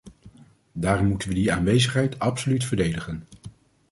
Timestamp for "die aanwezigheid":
1.35-2.19